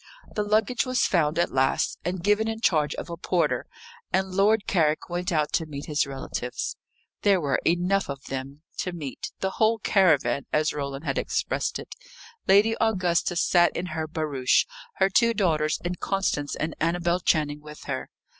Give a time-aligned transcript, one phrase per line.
[0.33, 3.67] The luggage was found at last, and given in charge of a porter;
[4.11, 6.75] and Lord Carrick went out to meet his relatives.
[7.21, 11.93] There were enough of them to meet the whole caravan, as Roland had expressed it.
[12.47, 17.83] Lady Augusta sat in her barouche her two daughters and Constance and Annabel Channing with
[17.83, 18.09] her.